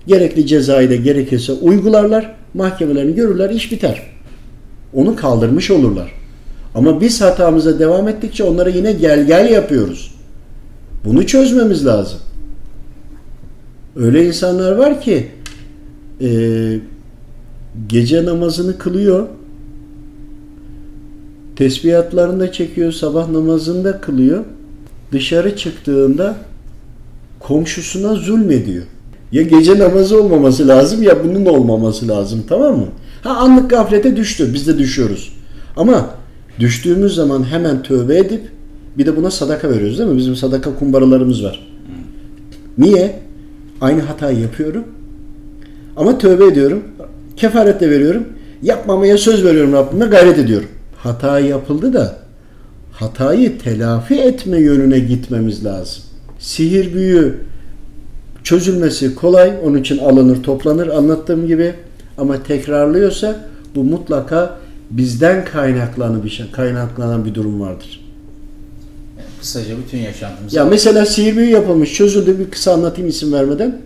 [0.07, 2.35] Gerekli cezayı da gerekirse uygularlar.
[2.55, 4.03] Mahkemelerini görürler, iş biter.
[4.95, 6.13] Onu kaldırmış olurlar.
[6.75, 10.15] Ama biz hatamıza devam ettikçe onlara yine gel gel yapıyoruz.
[11.05, 12.19] Bunu çözmemiz lazım.
[13.97, 15.27] Öyle insanlar var ki
[16.21, 16.29] e,
[17.89, 19.27] gece namazını kılıyor,
[21.57, 24.45] tesbihatlarını da çekiyor, sabah namazını da kılıyor.
[25.13, 26.37] Dışarı çıktığında
[27.41, 28.85] komşusuna zulmediyor.
[29.33, 32.87] Ya gece namazı olmaması lazım ya bunun olmaması lazım tamam mı?
[33.23, 34.51] Ha anlık gaflete düştü.
[34.55, 35.33] Biz de düşüyoruz.
[35.77, 36.11] Ama
[36.61, 38.43] düştüğümüz zaman hemen tövbe edip
[38.99, 40.17] bir de buna sadaka veriyoruz değil mi?
[40.17, 41.67] Bizim sadaka kumbaralarımız var.
[42.79, 43.21] Niye?
[43.81, 44.85] Aynı hatayı yapıyorum.
[45.97, 46.83] Ama tövbe ediyorum.
[47.37, 48.25] Kefaret de veriyorum.
[48.63, 50.69] Yapmamaya söz veriyorum Rabbime gayret ediyorum.
[50.97, 52.17] Hata yapıldı da
[52.93, 56.03] hatayı telafi etme yönüne gitmemiz lazım.
[56.39, 57.35] Sihir büyü
[58.45, 59.53] çözülmesi kolay.
[59.65, 61.75] Onun için alınır, toplanır anlattığım gibi.
[62.19, 63.37] Ama tekrarlıyorsa
[63.75, 64.59] bu mutlaka
[64.91, 68.01] bizden kaynaklanan bir şey, kaynaklanan bir durum vardır.
[69.41, 70.55] Kısaca bütün yaşantımız.
[70.55, 73.79] Ya mesela sihir büyü yapılmış, çözüldü bir kısa anlatayım isim vermeden.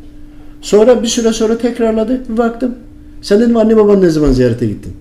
[0.63, 2.21] Sonra bir süre sonra tekrarladı.
[2.29, 2.75] Bir baktım.
[3.23, 4.93] Sen dedim anne baban ne zaman ziyarete gittin?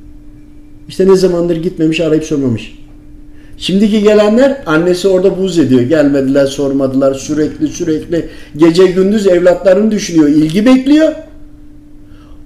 [0.88, 2.78] İşte ne zamandır gitmemiş arayıp sormamış.
[3.58, 5.82] Şimdiki gelenler annesi orada buz ediyor.
[5.82, 7.14] Gelmediler, sormadılar.
[7.14, 10.28] Sürekli sürekli gece gündüz evlatlarını düşünüyor.
[10.28, 11.14] ilgi bekliyor.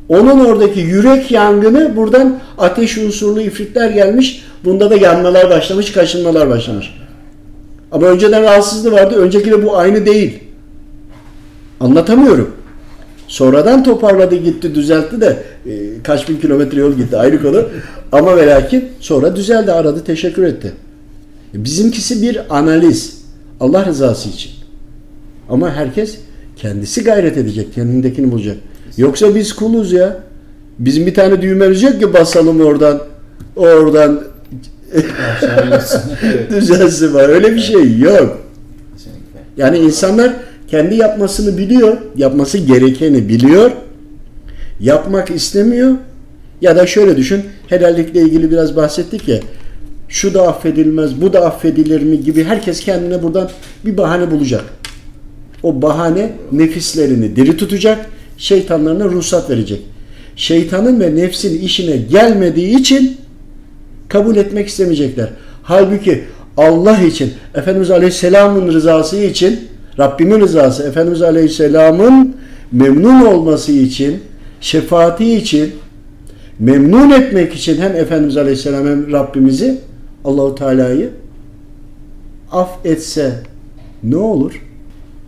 [0.10, 4.44] Onun oradaki yürek yangını buradan ateş unsurlu ifritler gelmiş.
[4.66, 6.94] Bunda da yanmalar başlamış, kaşınmalar başlamış.
[7.92, 9.16] Ama önceden rahatsızlığı vardı.
[9.16, 10.40] Öncekiyle bu aynı değil.
[11.80, 12.52] Anlatamıyorum.
[13.28, 15.72] Sonradan toparladı gitti düzeltti de e,
[16.04, 17.64] kaç bin kilometre yol gitti ayrı konu.
[18.12, 20.72] Ama ve lakin sonra düzeldi aradı teşekkür etti.
[21.56, 23.22] E, Bizimkisi bir analiz.
[23.60, 24.52] Allah rızası için.
[25.50, 26.18] Ama herkes
[26.56, 27.74] kendisi gayret edecek.
[27.76, 28.58] Kendindekini bulacak.
[28.98, 30.18] Yoksa biz kuluz ya.
[30.80, 33.02] Bizim bir tane düğmemiz yok ki basalım oradan.
[33.56, 34.22] Oradan
[36.50, 37.30] düzelsin var.
[37.30, 38.38] Öyle bir şey yok.
[39.58, 40.34] Yani insanlar
[40.68, 43.72] kendi yapmasını biliyor, yapması gerekeni biliyor,
[44.82, 45.96] yapmak istemiyor.
[46.62, 49.40] Ya da şöyle düşün, helallikle ilgili biraz bahsettik ya,
[50.10, 53.50] şu da affedilmez, bu da affedilir mi gibi herkes kendine buradan
[53.86, 54.64] bir bahane bulacak.
[55.64, 58.06] O bahane nefislerini diri tutacak,
[58.38, 59.82] şeytanlarına ruhsat verecek.
[60.36, 63.18] Şeytanın ve nefsin işine gelmediği için
[64.10, 65.30] kabul etmek istemeyecekler.
[65.64, 66.24] Halbuki
[66.58, 69.60] Allah için, Efendimiz Aleyhisselam'ın rızası için,
[70.00, 72.36] Rabbimin rızası, Efendimiz Aleyhisselam'ın
[72.72, 74.20] memnun olması için,
[74.62, 75.72] şefaati için,
[76.60, 79.78] memnun etmek için hem Efendimiz Aleyhisselam hem Rabbimizi,
[80.26, 81.10] Allahu Teala'yı
[82.52, 83.40] af etse
[84.04, 84.62] ne olur?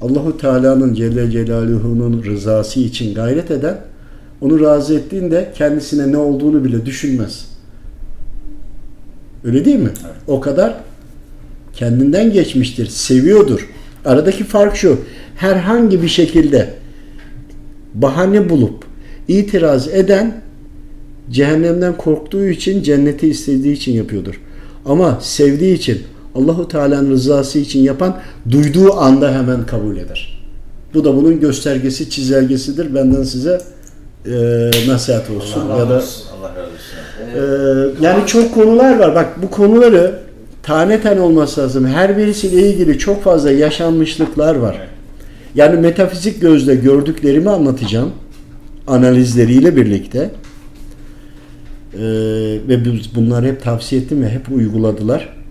[0.01, 3.77] Allahu Teala'nın Celle Celaluhu'nun rızası için gayret eden,
[4.41, 7.45] onu razı ettiğinde kendisine ne olduğunu bile düşünmez.
[9.43, 9.89] Öyle değil mi?
[10.05, 10.15] Evet.
[10.27, 10.75] O kadar
[11.73, 13.69] kendinden geçmiştir, seviyordur.
[14.05, 14.99] Aradaki fark şu.
[15.35, 16.73] Herhangi bir şekilde
[17.93, 18.82] bahane bulup
[19.27, 20.41] itiraz eden
[21.31, 24.41] cehennemden korktuğu için cenneti istediği için yapıyordur.
[24.85, 26.01] Ama sevdiği için
[26.35, 28.19] Allahu Teala'nın rızası için yapan
[28.51, 30.43] duyduğu anda hemen kabul eder.
[30.93, 32.95] Bu da bunun göstergesi, çizelgesidir.
[32.95, 33.61] Benden size
[34.25, 34.31] e,
[34.87, 35.61] nasihat olsun.
[35.61, 36.23] Allah ya da olsun.
[36.39, 37.99] Allah razı olsun.
[38.01, 39.15] ee, yani çok konular var.
[39.15, 40.19] Bak bu konuları
[40.63, 41.87] tane tane olması lazım.
[41.87, 44.81] Her birisiyle ilgili çok fazla yaşanmışlıklar var.
[45.55, 48.11] Yani metafizik gözle gördüklerimi anlatacağım.
[48.87, 50.31] Analizleriyle birlikte.
[51.93, 51.99] Ee,
[52.67, 55.42] ve biz bunları hep tavsiye ettim ve hep uyguladılar.